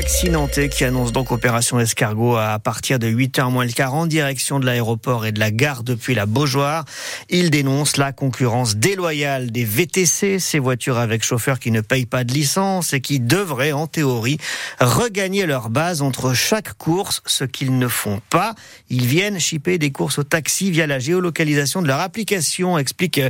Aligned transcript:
taxi 0.00 0.30
nantais 0.30 0.70
qui 0.70 0.84
annonce 0.84 1.12
donc 1.12 1.30
opération 1.30 1.78
escargot 1.78 2.34
à 2.34 2.58
partir 2.58 2.98
de 2.98 3.06
8h 3.06 3.50
moins 3.50 3.66
le 3.66 3.70
quart 3.72 3.92
en 3.92 4.06
direction 4.06 4.58
de 4.58 4.64
l'aéroport 4.64 5.26
et 5.26 5.32
de 5.32 5.38
la 5.38 5.50
gare 5.50 5.82
depuis 5.82 6.14
la 6.14 6.24
Beaujoire. 6.24 6.86
Il 7.28 7.50
dénonce 7.50 7.98
la 7.98 8.10
concurrence 8.12 8.76
déloyale 8.76 9.50
des 9.50 9.66
VTC, 9.66 10.38
ces 10.38 10.58
voitures 10.58 10.96
avec 10.96 11.22
chauffeurs 11.22 11.58
qui 11.58 11.70
ne 11.70 11.82
payent 11.82 12.06
pas 12.06 12.24
de 12.24 12.32
licence 12.32 12.94
et 12.94 13.02
qui 13.02 13.20
devraient 13.20 13.72
en 13.72 13.86
théorie 13.86 14.38
regagner 14.80 15.44
leur 15.44 15.68
base 15.68 16.00
entre 16.00 16.32
chaque 16.32 16.72
course, 16.78 17.20
ce 17.26 17.44
qu'ils 17.44 17.78
ne 17.78 17.86
font 17.86 18.22
pas. 18.30 18.54
Ils 18.88 19.04
viennent 19.04 19.38
chipper 19.38 19.76
des 19.76 19.92
courses 19.92 20.18
au 20.18 20.24
taxi 20.24 20.70
via 20.70 20.86
la 20.86 20.98
géolocalisation 20.98 21.82
de 21.82 21.88
leur 21.88 22.00
application, 22.00 22.78
explique 22.78 23.20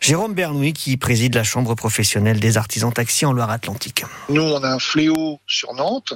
Jérôme 0.00 0.34
Bernoui 0.34 0.74
qui 0.74 0.96
préside 0.96 1.34
la 1.34 1.42
chambre 1.42 1.74
professionnelle 1.74 2.38
des 2.38 2.56
artisans 2.56 2.92
taxi 2.92 3.26
en 3.26 3.32
Loire-Atlantique. 3.32 4.04
Nous, 4.28 4.42
on 4.42 4.62
a 4.62 4.68
un 4.68 4.78
fléau 4.78 5.40
sur 5.48 5.74
Nantes, 5.74 6.14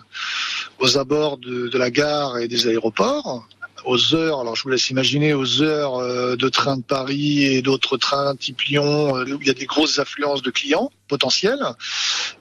aux 0.79 0.99
abords 0.99 1.39
de, 1.39 1.77
la 1.77 1.91
gare 1.91 2.39
et 2.39 2.49
des 2.49 2.67
aéroports 2.67 3.47
aux 3.85 4.15
heures, 4.15 4.41
alors 4.41 4.57
je 4.57 4.63
vous 4.63 4.71
laisse 4.71 4.89
imaginer, 4.91 5.35
aux 5.35 5.63
heures 5.63 5.97
euh, 5.97 6.37
de 6.37 6.49
train 6.49 6.79
de 6.79 6.83
Paris 6.83 7.45
et 7.45 7.61
d'autres 7.61 7.99
trains 7.99 8.35
type 8.35 8.63
Lyon, 8.63 9.17
euh, 9.17 9.25
où 9.27 9.39
il 9.43 9.47
y 9.47 9.51
a 9.51 9.55
des 9.55 9.67
grosses 9.67 9.99
affluences 9.99 10.43
de 10.43 10.51
clients 10.51 10.91
potentiels, 11.09 11.63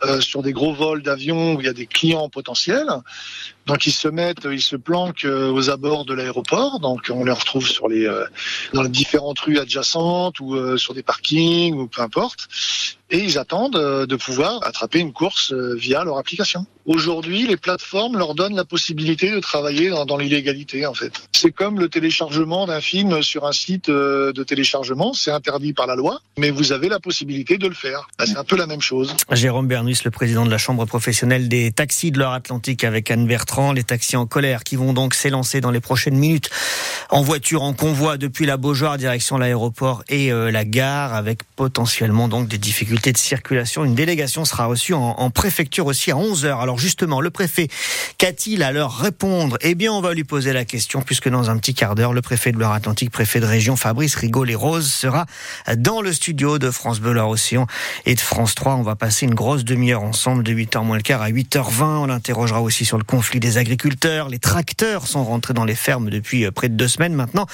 euh, 0.03 0.21
sur 0.21 0.41
des 0.41 0.53
gros 0.53 0.73
vols 0.73 1.03
d'avion 1.03 1.55
où 1.55 1.61
il 1.61 1.65
y 1.65 1.69
a 1.69 1.73
des 1.73 1.87
clients 1.87 2.29
potentiels. 2.29 2.89
Donc 3.65 3.87
ils 3.87 3.93
se 3.93 4.09
mettent, 4.09 4.45
ils 4.51 4.61
se 4.61 4.75
planquent 4.75 5.25
aux 5.25 5.69
abords 5.69 6.05
de 6.05 6.13
l'aéroport. 6.13 6.79
Donc 6.79 7.09
on 7.09 7.23
les 7.23 7.31
retrouve 7.31 7.69
les 7.89 8.09
dans 8.73 8.83
les 8.83 8.89
différentes 8.89 9.39
rues 9.39 9.57
adjacentes 9.57 10.41
ou 10.41 10.77
sur 10.77 10.93
des 10.93 11.03
parkings 11.03 11.75
ou 11.75 11.87
peu 11.87 12.01
importe. 12.01 12.49
Et 13.09 13.19
ils 13.19 13.37
attendent 13.37 14.05
de 14.05 14.15
pouvoir 14.17 14.59
attraper 14.65 14.99
une 14.99 15.13
course 15.13 15.53
via 15.53 16.03
leur 16.03 16.17
application. 16.17 16.65
Aujourd'hui, 16.85 17.47
les 17.47 17.55
plateformes 17.55 18.17
leur 18.17 18.35
donnent 18.35 18.55
la 18.55 18.65
possibilité 18.65 19.31
de 19.31 19.39
travailler 19.39 19.89
dans, 19.89 20.17
l'illégalité 20.17 20.85
en 20.85 20.93
fait. 20.93 21.13
C'est 21.31 21.51
comme 21.51 21.79
le 21.79 21.87
téléchargement 21.87 22.67
d'un 22.67 22.81
film 22.81 23.21
sur 23.21 23.45
un 23.45 23.53
site 23.53 23.89
de 23.89 24.43
téléchargement, 24.43 25.13
c'est 25.13 25.31
interdit 25.31 25.73
par 25.73 25.87
la 25.87 25.95
loi, 25.95 26.21
mais 26.37 26.49
vous 26.49 26.71
avez 26.71 26.89
la 26.89 26.99
possibilité 26.99 27.57
de 27.57 27.67
le 27.67 27.73
faire. 27.73 28.07
C'est 28.25 28.37
un 28.37 28.43
peu 28.43 28.52
la 28.55 28.67
même 28.67 28.81
chose. 28.81 29.15
Jérôme 29.31 29.67
Bernuis, 29.67 29.99
le 30.05 30.11
président 30.11 30.45
de 30.45 30.51
la 30.51 30.57
Chambre 30.57 30.85
professionnelle 30.85 31.47
des 31.47 31.71
taxis 31.71 32.11
de 32.11 32.19
l'Or-Atlantique 32.19 32.83
avec 32.83 33.09
Anne 33.11 33.25
Bertrand, 33.25 33.73
les 33.73 33.83
taxis 33.83 34.15
en 34.15 34.25
colère 34.25 34.63
qui 34.63 34.75
vont 34.75 34.93
donc 34.93 35.13
s'élancer 35.13 35.61
dans 35.61 35.71
les 35.71 35.79
prochaines 35.79 36.15
minutes 36.15 36.49
en 37.09 37.21
voiture, 37.21 37.63
en 37.63 37.73
convoi 37.73 38.17
depuis 38.17 38.45
la 38.45 38.57
Beaujoire 38.57 38.97
direction 38.97 39.37
l'aéroport 39.37 40.03
et 40.09 40.31
euh, 40.31 40.51
la 40.51 40.65
gare 40.65 41.13
avec 41.13 41.39
potentiellement 41.55 42.27
donc 42.27 42.47
des 42.47 42.57
difficultés 42.57 43.11
de 43.11 43.17
circulation. 43.17 43.85
Une 43.85 43.95
délégation 43.95 44.45
sera 44.45 44.65
reçue 44.65 44.93
en, 44.93 45.29
préfecture 45.29 45.85
aussi 45.85 46.11
à 46.11 46.15
11h. 46.15 46.61
Alors 46.61 46.77
justement, 46.77 47.21
le 47.21 47.29
préfet, 47.29 47.67
qu'a-t-il 48.17 48.63
à 48.63 48.71
leur 48.71 48.97
répondre? 48.97 49.57
Eh 49.61 49.75
bien, 49.75 49.91
on 49.91 50.01
va 50.01 50.13
lui 50.13 50.23
poser 50.23 50.53
la 50.53 50.65
question 50.65 51.01
puisque 51.01 51.29
dans 51.29 51.49
un 51.49 51.57
petit 51.57 51.73
quart 51.73 51.95
d'heure, 51.95 52.13
le 52.13 52.21
préfet 52.21 52.51
de 52.51 52.57
Loire-Atlantique, 52.57 53.11
préfet 53.11 53.39
de 53.39 53.45
région, 53.45 53.75
Fabrice 53.75 54.15
Rigol-les-Roses, 54.15 54.91
sera 54.91 55.25
dans 55.77 56.01
le 56.01 56.13
studio 56.13 56.59
de 56.59 56.71
France 56.71 56.99
Bleu 56.99 57.13
Loire-Océan 57.13 57.67
et 58.05 58.15
de 58.15 58.19
France 58.19 58.42
3. 58.45 58.75
On 58.75 58.81
va 58.81 58.95
passer 58.95 59.25
une 59.25 59.33
grosse 59.33 59.63
demi-heure 59.63 60.03
ensemble 60.03 60.43
de 60.43 60.53
8h 60.53 60.83
moins 60.83 60.97
le 60.97 61.01
quart 61.01 61.21
à 61.21 61.29
8h20. 61.29 61.83
On 61.83 62.05
l'interrogera 62.07 62.61
aussi 62.61 62.85
sur 62.85 62.97
le 62.97 63.03
conflit 63.03 63.39
des 63.39 63.57
agriculteurs. 63.57 64.29
Les 64.29 64.39
tracteurs 64.39 65.07
sont 65.07 65.23
rentrés 65.23 65.53
dans 65.53 65.65
les 65.65 65.75
fermes 65.75 66.09
depuis 66.09 66.45
euh, 66.45 66.51
près 66.51 66.69
de 66.69 66.75
deux 66.75 66.87
semaines 66.87 67.13
maintenant. 67.13 67.47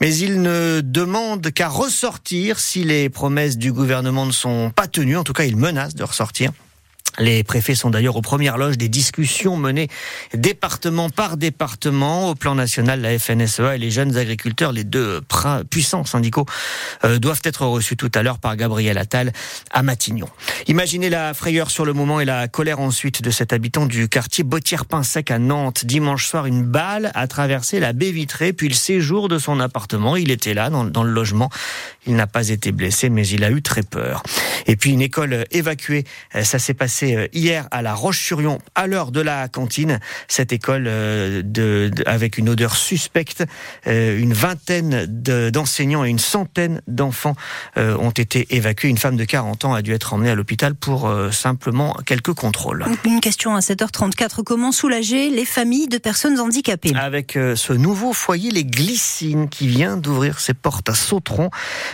Mais 0.00 0.16
ils 0.16 0.40
ne 0.42 0.80
demandent 0.82 1.50
qu'à 1.50 1.68
ressortir 1.68 2.58
si 2.58 2.84
les 2.84 3.08
promesses 3.08 3.58
du 3.58 3.72
gouvernement 3.72 4.26
ne 4.26 4.32
sont 4.32 4.72
pas 4.74 4.86
tenues. 4.86 5.16
En 5.16 5.24
tout 5.24 5.32
cas, 5.32 5.44
ils 5.44 5.56
menacent 5.56 5.94
de 5.94 6.04
ressortir. 6.04 6.52
Les 7.18 7.42
préfets 7.44 7.74
sont 7.74 7.90
d'ailleurs 7.90 8.16
aux 8.16 8.22
premières 8.22 8.56
loges 8.56 8.78
des 8.78 8.88
discussions 8.88 9.56
menées 9.56 9.88
département 10.34 11.10
par 11.10 11.36
département. 11.36 12.30
Au 12.30 12.34
plan 12.34 12.54
national, 12.54 13.00
la 13.00 13.18
FNSEA 13.18 13.74
et 13.74 13.78
les 13.78 13.90
jeunes 13.90 14.16
agriculteurs, 14.16 14.72
les 14.72 14.84
deux 14.84 15.20
puissants 15.70 16.04
syndicaux, 16.04 16.46
euh, 17.04 17.18
doivent 17.18 17.42
être 17.44 17.66
reçus 17.66 17.96
tout 17.96 18.10
à 18.14 18.22
l'heure 18.22 18.38
par 18.38 18.56
Gabriel 18.56 18.96
Attal 18.98 19.32
à 19.70 19.82
Matignon. 19.82 20.28
Imaginez 20.66 21.10
la 21.10 21.34
frayeur 21.34 21.70
sur 21.70 21.84
le 21.84 21.92
moment 21.92 22.20
et 22.20 22.24
la 22.24 22.48
colère 22.48 22.80
ensuite 22.80 23.22
de 23.22 23.30
cet 23.30 23.52
habitant 23.52 23.86
du 23.86 24.08
quartier 24.08 24.44
Bottière-Pinsec 24.44 25.30
à 25.30 25.38
Nantes. 25.38 25.84
Dimanche 25.84 26.26
soir, 26.26 26.46
une 26.46 26.62
balle 26.62 27.10
a 27.14 27.26
traversé 27.26 27.80
la 27.80 27.92
baie 27.92 28.12
vitrée, 28.12 28.52
puis 28.52 28.68
le 28.68 28.74
séjour 28.74 29.28
de 29.28 29.38
son 29.38 29.60
appartement. 29.60 30.16
Il 30.16 30.30
était 30.30 30.54
là, 30.54 30.70
dans, 30.70 30.84
dans 30.84 31.02
le 31.02 31.12
logement. 31.12 31.50
Il 32.06 32.14
n'a 32.14 32.26
pas 32.26 32.48
été 32.48 32.72
blessé, 32.72 33.10
mais 33.10 33.26
il 33.26 33.44
a 33.44 33.50
eu 33.50 33.62
très 33.62 33.82
peur. 33.82 34.22
Et 34.66 34.76
puis 34.76 34.92
une 34.92 35.02
école 35.02 35.44
évacuée, 35.50 36.04
ça 36.42 36.58
s'est 36.58 36.74
passé 36.74 36.99
euh, 37.02 37.26
hier 37.32 37.68
à 37.70 37.82
La 37.82 37.94
Roche-sur-Yon 37.94 38.58
à 38.74 38.86
l'heure 38.86 39.10
de 39.10 39.20
la 39.20 39.48
cantine. 39.48 40.00
Cette 40.28 40.52
école 40.52 40.84
euh, 40.86 41.42
de, 41.44 41.90
avec 42.06 42.38
une 42.38 42.48
odeur 42.48 42.76
suspecte, 42.76 43.44
euh, 43.86 44.18
une 44.18 44.32
vingtaine 44.32 45.06
d'enseignants 45.06 46.04
et 46.04 46.08
une 46.08 46.18
centaine 46.18 46.82
d'enfants 46.86 47.34
ont 47.76 48.10
été 48.10 48.46
évacués. 48.50 48.88
Une 48.88 48.98
femme 48.98 49.16
de 49.16 49.24
40 49.24 49.64
ans 49.64 49.74
a 49.74 49.82
dû 49.82 49.92
être 49.92 50.12
emmenée 50.12 50.30
à 50.30 50.34
l'hôpital 50.34 50.74
pour 50.74 51.12
simplement 51.32 51.96
quelques 52.06 52.32
contrôles. 52.32 52.84
Une 53.04 53.20
question 53.20 53.54
à 53.54 53.60
7h34. 53.60 54.42
Comment 54.44 54.72
soulager 54.72 55.30
les 55.30 55.44
familles 55.44 55.88
de 55.88 55.98
personnes 55.98 56.38
handicapées? 56.38 56.92
Avec 56.96 57.32
ce 57.32 57.72
nouveau 57.72 58.12
foyer, 58.12 58.50
les 58.50 58.64
Glycines, 58.64 59.48
qui 59.48 59.68
vient 59.68 59.96
d'ouvrir 59.96 60.40
ses 60.40 60.54
portes 60.54 60.88
à 60.88 60.94
Sautron, 60.94 61.50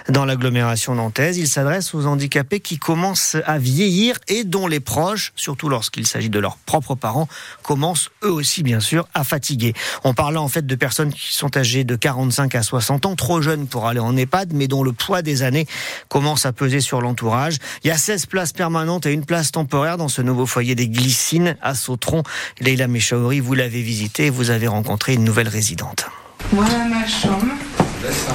dans 0.09 0.25
l'agglomération 0.25 0.95
nantaise. 0.95 1.39
Il 1.39 1.49
s'adresse 1.49 1.95
aux 1.95 2.07
handicapés 2.07 2.61
qui 2.61 2.79
commencent 2.79 3.37
à 3.47 3.59
vieillir 3.59 4.19
et 4.29 4.45
dont 4.45 4.67
les 4.67 4.81
proches, 4.97 5.33
surtout 5.37 5.69
lorsqu'il 5.69 6.07
s'agit 6.07 6.31
de 6.31 6.39
leurs 6.39 6.57
propres 6.57 6.95
parents, 6.95 7.29
commencent 7.63 8.11
eux 8.25 8.33
aussi 8.33 8.63
bien 8.63 8.81
sûr 8.81 9.07
à 9.13 9.25
fatiguer. 9.25 9.75
On 10.05 10.15
parle 10.15 10.39
en 10.39 10.49
fait 10.49 10.67
de 10.67 10.75
personnes 10.75 11.13
qui 11.13 11.35
sont 11.35 11.55
âgées 11.55 11.85
de 11.85 11.97
45 11.97 12.55
à 12.55 12.63
60 12.63 13.05
ans, 13.05 13.15
trop 13.15 13.43
jeunes 13.43 13.67
pour 13.67 13.87
aller 13.89 14.01
en 14.01 14.17
EHPAD, 14.17 14.55
mais 14.55 14.69
dont 14.69 14.83
le 14.83 14.93
poids 14.93 15.21
des 15.21 15.43
années 15.43 15.67
commence 16.09 16.47
à 16.47 16.53
peser 16.53 16.81
sur 16.81 17.03
l'entourage. 17.03 17.59
Il 17.85 17.89
y 17.89 17.91
a 17.91 17.99
16 17.99 18.25
places 18.25 18.55
permanentes 18.55 19.05
et 19.05 19.13
une 19.13 19.27
place 19.27 19.53
temporaire 19.53 19.99
dans 19.99 20.09
ce 20.09 20.23
nouveau 20.23 20.47
foyer 20.47 20.75
des 20.75 20.89
Glycines 20.89 21.59
à 21.61 21.75
Sautron. 21.75 22.23
Leila 22.61 22.89
Mechaouri, 22.89 23.41
vous 23.41 23.53
l'avez 23.53 23.83
visité 23.83 24.31
vous 24.31 24.49
avez 24.49 24.67
rencontré 24.67 25.13
une 25.13 25.25
nouvelle 25.25 25.49
résidente. 25.49 26.07
Voilà 26.53 26.87
ma 26.87 27.07
chambre. 27.07 27.53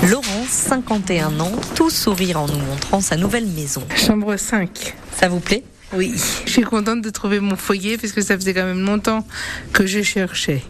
Laurence, 0.09 0.50
51 0.50 1.39
ans, 1.39 1.51
tout 1.75 1.89
sourire 1.89 2.39
en 2.39 2.47
nous 2.47 2.59
montrant 2.59 3.01
sa 3.01 3.17
nouvelle 3.17 3.47
maison. 3.47 3.81
Chambre 3.95 4.35
5. 4.35 4.95
Ça 5.16 5.27
vous 5.27 5.39
plaît? 5.39 5.63
Oui, 5.94 6.13
je 6.46 6.52
suis 6.52 6.63
contente 6.63 7.02
de 7.02 7.09
trouver 7.09 7.40
mon 7.40 7.56
foyer 7.56 7.97
parce 7.97 8.13
que 8.13 8.22
ça 8.22 8.35
faisait 8.35 8.53
quand 8.53 8.66
même 8.66 8.85
longtemps 8.85 9.25
que 9.74 9.85
je 9.85 10.02
cherchais. 10.02 10.63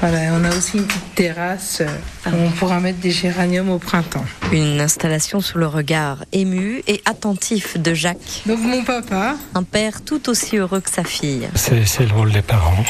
Voilà, 0.00 0.34
on 0.34 0.44
a 0.44 0.54
aussi 0.54 0.76
une 0.78 0.86
petite 0.86 1.14
terrasse 1.14 1.82
où 1.82 2.15
on 2.32 2.50
pourra 2.50 2.80
mettre 2.80 2.98
des 2.98 3.10
géraniums 3.10 3.70
au 3.70 3.78
printemps. 3.78 4.24
Une 4.52 4.80
installation 4.80 5.40
sous 5.40 5.58
le 5.58 5.66
regard 5.66 6.24
ému 6.32 6.82
et 6.86 7.00
attentif 7.04 7.78
de 7.78 7.94
Jacques. 7.94 8.42
Donc 8.46 8.60
mon 8.60 8.82
papa. 8.82 9.36
Un 9.54 9.62
père 9.62 10.02
tout 10.04 10.28
aussi 10.28 10.56
heureux 10.56 10.80
que 10.80 10.90
sa 10.90 11.04
fille. 11.04 11.48
C'est 11.54 12.06
le 12.06 12.14
rôle 12.14 12.32
des 12.32 12.42
parents. 12.42 12.84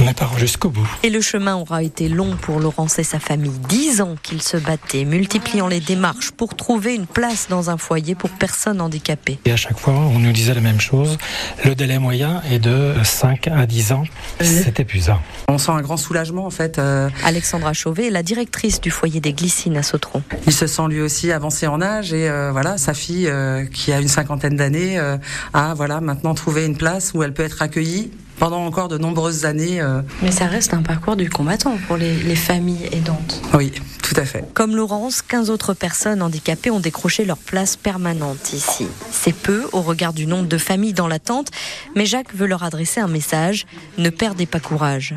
On 0.00 0.06
est 0.06 0.14
parents 0.14 0.38
jusqu'au 0.38 0.70
bout. 0.70 0.88
Et 1.02 1.10
le 1.10 1.20
chemin 1.20 1.56
aura 1.56 1.82
été 1.82 2.08
long 2.08 2.36
pour 2.40 2.60
Laurence 2.60 2.98
et 2.98 3.04
sa 3.04 3.18
famille. 3.18 3.52
Dix 3.68 4.00
ans 4.00 4.16
qu'ils 4.22 4.42
se 4.42 4.56
battaient, 4.56 5.04
multipliant 5.04 5.68
les 5.68 5.80
démarches 5.80 6.30
pour 6.30 6.54
trouver 6.54 6.94
une 6.94 7.06
place 7.06 7.46
dans 7.48 7.70
un 7.70 7.76
foyer 7.76 8.14
pour 8.14 8.30
personnes 8.30 8.80
handicapées. 8.80 9.38
Et 9.44 9.52
à 9.52 9.56
chaque 9.56 9.78
fois, 9.78 9.94
on 9.94 10.18
nous 10.18 10.32
disait 10.32 10.54
la 10.54 10.60
même 10.60 10.80
chose. 10.80 11.18
Le 11.64 11.74
délai 11.74 11.98
moyen 11.98 12.42
est 12.50 12.58
de 12.58 12.94
5 13.02 13.48
à 13.48 13.66
10 13.66 13.92
ans. 13.92 14.04
C'est 14.40 14.80
épuisant. 14.80 15.20
On 15.48 15.58
sent 15.58 15.72
un 15.72 15.82
grand 15.82 15.96
soulagement 15.96 16.46
en 16.46 16.50
fait. 16.50 16.78
Euh... 16.78 17.08
Alexandra 17.24 17.72
Chauvet 17.72 18.10
la 18.10 18.22
directrice 18.22 18.39
du 18.82 18.90
foyer 18.90 19.20
des 19.20 19.32
Glycines 19.32 19.76
à 19.76 19.82
Sautron. 19.82 20.22
Il 20.46 20.52
se 20.52 20.66
sent 20.66 20.82
lui 20.88 21.00
aussi 21.00 21.32
avancé 21.32 21.66
en 21.66 21.80
âge 21.82 22.12
et 22.12 22.28
euh, 22.28 22.50
voilà, 22.52 22.78
sa 22.78 22.94
fille 22.94 23.26
euh, 23.26 23.64
qui 23.64 23.92
a 23.92 24.00
une 24.00 24.08
cinquantaine 24.08 24.56
d'années 24.56 24.98
euh, 24.98 25.16
a 25.52 25.74
voilà 25.74 26.00
maintenant 26.00 26.34
trouvé 26.34 26.64
une 26.64 26.76
place 26.76 27.12
où 27.14 27.22
elle 27.22 27.34
peut 27.34 27.42
être 27.42 27.62
accueillie 27.62 28.10
pendant 28.38 28.64
encore 28.64 28.88
de 28.88 28.96
nombreuses 28.96 29.44
années. 29.44 29.82
Mais 30.22 30.30
ça 30.30 30.46
reste 30.46 30.72
un 30.72 30.80
parcours 30.80 31.14
du 31.14 31.28
combattant 31.28 31.76
pour 31.86 31.98
les, 31.98 32.14
les 32.14 32.34
familles 32.34 32.88
aidantes. 32.90 33.42
Oui, 33.52 33.70
tout 34.02 34.14
à 34.16 34.24
fait. 34.24 34.44
Comme 34.54 34.74
Laurence, 34.74 35.20
15 35.20 35.50
autres 35.50 35.74
personnes 35.74 36.22
handicapées 36.22 36.70
ont 36.70 36.80
décroché 36.80 37.26
leur 37.26 37.36
place 37.36 37.76
permanente 37.76 38.54
ici. 38.54 38.86
C'est 39.10 39.34
peu 39.34 39.64
au 39.72 39.82
regard 39.82 40.14
du 40.14 40.26
nombre 40.26 40.48
de 40.48 40.56
familles 40.56 40.94
dans 40.94 41.06
l'attente, 41.06 41.50
mais 41.94 42.06
Jacques 42.06 42.34
veut 42.34 42.46
leur 42.46 42.62
adresser 42.62 43.00
un 43.00 43.08
message 43.08 43.66
ne 43.98 44.08
perdez 44.08 44.46
pas 44.46 44.60
courage. 44.60 45.14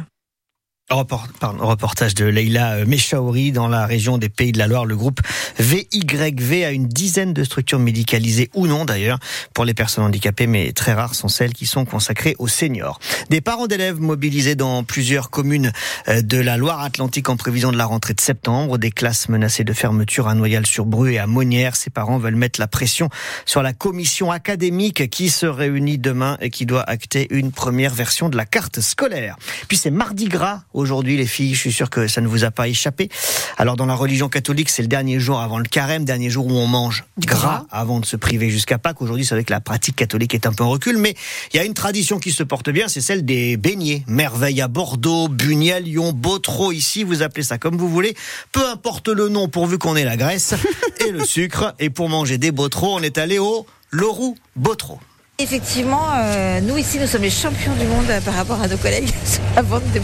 Reportage 0.89 2.13
de 2.13 2.25
Leila 2.25 2.73
euh, 2.73 2.85
Mechaouri 2.85 3.51
dans 3.51 3.67
la 3.67 3.85
région 3.85 4.17
des 4.17 4.29
Pays 4.29 4.51
de 4.51 4.59
la 4.59 4.67
Loire. 4.67 4.85
Le 4.85 4.95
groupe 4.95 5.21
VYV 5.57 6.65
a 6.65 6.71
une 6.71 6.87
dizaine 6.87 7.33
de 7.33 7.43
structures 7.43 7.79
médicalisées 7.79 8.49
ou 8.53 8.67
non 8.67 8.85
d'ailleurs 8.85 9.17
pour 9.53 9.65
les 9.65 9.73
personnes 9.73 10.03
handicapées, 10.03 10.45
mais 10.45 10.71
très 10.73 10.93
rares 10.93 11.15
sont 11.15 11.29
celles 11.29 11.53
qui 11.53 11.65
sont 11.65 11.85
consacrées 11.85 12.35
aux 12.37 12.47
seniors. 12.47 12.99
Des 13.29 13.41
parents 13.41 13.65
d'élèves 13.65 13.99
mobilisés 13.99 14.55
dans 14.55 14.83
plusieurs 14.83 15.29
communes 15.29 15.71
euh, 16.09 16.21
de 16.21 16.37
la 16.37 16.57
Loire-Atlantique 16.57 17.29
en 17.29 17.37
prévision 17.37 17.71
de 17.71 17.77
la 17.77 17.85
rentrée 17.85 18.13
de 18.13 18.21
septembre. 18.21 18.77
Des 18.77 18.91
classes 18.91 19.29
menacées 19.29 19.63
de 19.63 19.73
fermeture 19.73 20.27
à 20.27 20.35
Noyal-sur-Bru 20.35 21.13
et 21.13 21.17
à 21.17 21.27
Monnières. 21.27 21.75
Ces 21.75 21.89
parents 21.89 22.19
veulent 22.19 22.35
mettre 22.35 22.59
la 22.59 22.67
pression 22.67 23.09
sur 23.45 23.63
la 23.63 23.73
commission 23.73 24.31
académique 24.31 25.09
qui 25.09 25.29
se 25.29 25.45
réunit 25.45 25.97
demain 25.97 26.37
et 26.41 26.49
qui 26.51 26.65
doit 26.65 26.83
acter 26.87 27.27
une 27.31 27.51
première 27.51 27.93
version 27.93 28.29
de 28.29 28.37
la 28.37 28.45
carte 28.45 28.81
scolaire. 28.81 29.37
Puis 29.67 29.77
c'est 29.77 29.89
mardi 29.89 30.25
gras 30.25 30.61
aujourd'hui, 30.73 31.17
les 31.17 31.25
filles. 31.25 31.53
Je 31.53 31.59
suis 31.59 31.71
sûr 31.71 31.89
que 31.89 32.07
ça 32.07 32.21
ne 32.21 32.27
vous 32.27 32.43
a 32.43 32.51
pas 32.51 32.67
échappé. 32.67 33.09
Alors, 33.57 33.75
dans 33.75 33.85
la 33.85 33.95
religion 33.95 34.29
catholique, 34.29 34.69
c'est 34.69 34.81
le 34.81 34.87
dernier 34.87 35.19
jour 35.19 35.39
avant 35.39 35.57
le 35.57 35.65
carême, 35.65 36.05
dernier 36.05 36.29
jour 36.29 36.47
où 36.47 36.51
on 36.51 36.67
mange 36.67 37.03
gras 37.19 37.65
avant 37.71 37.99
de 37.99 38.05
se 38.05 38.15
priver 38.15 38.49
jusqu'à 38.49 38.77
Pâques. 38.77 39.01
Aujourd'hui, 39.01 39.25
c'est 39.25 39.35
vrai 39.35 39.43
que 39.43 39.53
la 39.53 39.61
pratique 39.61 39.95
catholique 39.95 40.33
est 40.33 40.45
un 40.45 40.53
peu 40.53 40.63
en 40.63 40.69
recul, 40.69 40.97
mais 40.97 41.15
il 41.53 41.57
y 41.57 41.59
a 41.59 41.65
une 41.65 41.73
tradition 41.73 42.19
qui 42.19 42.31
se 42.31 42.43
porte 42.43 42.69
bien, 42.69 42.87
c'est 42.87 43.01
celle 43.01 43.25
des 43.25 43.57
beignets. 43.57 44.03
Merveille 44.07 44.61
à 44.61 44.67
Bordeaux, 44.67 45.27
Bugny 45.27 45.71
à 45.71 45.79
Lyon, 45.79 46.13
Botro 46.13 46.71
ici, 46.71 47.03
vous 47.03 47.21
appelez 47.21 47.43
ça 47.43 47.57
comme 47.57 47.77
vous 47.77 47.89
voulez. 47.89 48.15
Peu 48.51 48.67
importe 48.67 49.09
le 49.09 49.29
nom, 49.29 49.47
pourvu 49.47 49.77
qu'on 49.77 49.95
ait 49.95 50.05
la 50.05 50.17
graisse 50.17 50.53
et 51.05 51.11
le 51.11 51.25
sucre. 51.25 51.73
Et 51.79 51.89
pour 51.89 52.09
manger 52.09 52.37
des 52.37 52.51
Botro, 52.51 52.95
on 52.95 53.01
est 53.01 53.17
allé 53.17 53.39
au 53.39 53.65
Loroux 53.91 54.35
Botro. 54.55 54.99
Effectivement, 55.39 56.03
euh, 56.15 56.61
nous 56.61 56.77
ici, 56.77 56.99
nous 56.99 57.07
sommes 57.07 57.23
les 57.23 57.31
champions 57.31 57.73
du 57.73 57.87
monde 57.87 58.05
par 58.23 58.35
rapport 58.35 58.61
à 58.61 58.67
nos 58.67 58.77
collègues 58.77 59.09
sur 59.25 59.41
la 59.55 59.63
vente 59.63 59.83
des. 59.91 59.99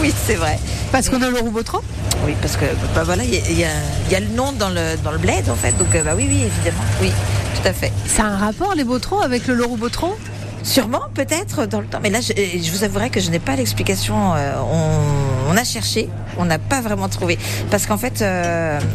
Oui, 0.00 0.14
c'est 0.24 0.36
vrai. 0.36 0.60
Parce 0.92 1.08
qu'on 1.08 1.20
a 1.22 1.28
le 1.28 1.40
roux 1.40 1.50
Botro? 1.50 1.80
Oui, 2.24 2.36
parce 2.40 2.56
que 2.56 2.66
bah, 2.94 3.02
voilà, 3.02 3.24
il 3.24 3.58
y, 3.58 3.64
a 3.64 4.20
le 4.20 4.28
nom 4.28 4.52
dans 4.52 4.68
le, 4.68 4.96
dans 5.02 5.10
le 5.10 5.18
bled 5.18 5.50
en 5.50 5.56
fait. 5.56 5.76
Donc 5.76 5.92
euh, 5.96 6.04
bah 6.04 6.12
oui, 6.16 6.24
oui, 6.28 6.42
évidemment. 6.44 6.84
Oui, 7.02 7.10
tout 7.60 7.66
à 7.66 7.72
fait. 7.72 7.90
Ça 8.06 8.22
a 8.22 8.26
un 8.26 8.36
rapport 8.36 8.76
les 8.76 8.84
Botro 8.84 9.20
avec 9.20 9.48
le 9.48 9.56
Botro? 9.76 10.16
Sûrement, 10.62 11.02
peut-être 11.14 11.66
dans 11.66 11.80
le 11.80 11.86
temps. 11.86 11.98
Mais 12.00 12.10
là, 12.10 12.20
je, 12.20 12.32
je 12.32 12.70
vous 12.70 12.84
avouerai 12.84 13.10
que 13.10 13.18
je 13.18 13.30
n'ai 13.30 13.40
pas 13.40 13.56
l'explication. 13.56 14.34
Euh, 14.36 14.52
on, 14.60 15.50
on, 15.52 15.56
a 15.56 15.64
cherché, 15.64 16.08
on 16.38 16.44
n'a 16.44 16.60
pas 16.60 16.80
vraiment 16.80 17.08
trouvé. 17.08 17.38
Parce 17.72 17.86
qu'en 17.86 17.98
fait, 17.98 18.24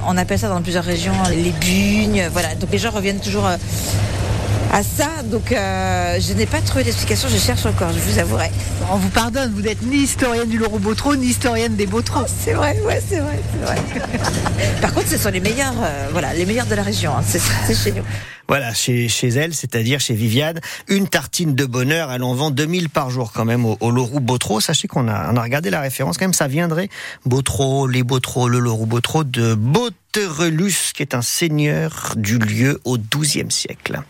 on 0.07 0.15
appelle 0.15 0.39
ça 0.39 0.47
dans 0.47 0.61
plusieurs 0.61 0.85
régions 0.85 1.11
les 1.31 1.51
bugnes. 1.51 2.29
Voilà. 2.31 2.55
Donc 2.55 2.71
les 2.71 2.77
gens 2.77 2.91
reviennent 2.91 3.19
toujours 3.19 3.49
à 4.71 4.83
ça. 4.83 5.23
Donc 5.23 5.51
euh, 5.51 6.19
je 6.19 6.33
n'ai 6.33 6.45
pas 6.45 6.61
trouvé 6.61 6.83
d'explication, 6.83 7.27
je 7.29 7.37
cherche 7.37 7.65
encore, 7.65 7.91
je 7.91 7.99
vous 7.99 8.19
avouerai. 8.19 8.51
On 8.91 8.97
vous 8.97 9.09
pardonne, 9.09 9.51
vous 9.53 9.61
n'êtes 9.61 9.81
ni 9.81 9.97
historienne 9.97 10.49
du 10.49 10.57
Laurent 10.57 10.79
Botro, 10.79 11.15
ni 11.15 11.27
historienne 11.27 11.75
des 11.75 11.85
Botro. 11.85 12.21
Oh, 12.23 12.27
c'est 12.27 12.53
vrai, 12.53 12.79
ouais, 12.85 13.01
c'est 13.07 13.19
vrai, 13.19 13.39
c'est 13.51 13.65
vrai. 13.65 13.75
Par 14.81 14.93
contre, 14.93 15.07
ce 15.07 15.17
sont 15.17 15.29
les 15.29 15.39
meilleurs, 15.39 15.73
euh, 15.81 16.07
voilà, 16.11 16.33
les 16.33 16.45
meilleurs 16.45 16.67
de 16.67 16.75
la 16.75 16.83
région, 16.83 17.11
hein. 17.11 17.23
c'est 17.25 17.75
chez 17.75 17.91
nous. 17.91 18.03
Voilà, 18.47 18.73
chez, 18.75 19.07
chez 19.07 19.29
elle, 19.29 19.55
c'est-à-dire 19.55 19.99
chez 19.99 20.13
Viviane, 20.13 20.59
une 20.87 21.07
tartine 21.07 21.55
de 21.55 21.65
bonheur, 21.65 22.11
elle 22.11 22.21
en 22.21 22.35
vend 22.35 22.51
2000 22.51 22.89
par 22.89 23.09
jour 23.09 23.31
quand 23.33 23.43
même 23.43 23.65
au, 23.65 23.75
au 23.79 23.89
Leroux 23.89 24.19
Botro. 24.19 24.59
Sachez 24.59 24.87
qu'on 24.87 25.07
a, 25.07 25.31
on 25.33 25.35
a 25.35 25.41
regardé 25.41 25.71
la 25.71 25.81
référence, 25.81 26.17
quand 26.17 26.25
même, 26.25 26.33
ça 26.33 26.47
viendrait, 26.47 26.89
Botro, 27.25 27.87
les 27.87 28.03
Botro, 28.03 28.47
le 28.47 28.59
Leroux 28.59 28.85
Botro, 28.85 29.23
de 29.23 29.55
Boterelus, 29.55 30.93
qui 30.93 31.01
est 31.01 31.15
un 31.15 31.23
seigneur 31.23 32.13
du 32.17 32.37
lieu 32.37 32.79
au 32.85 32.97
XIIe 32.97 33.51
siècle. 33.51 34.01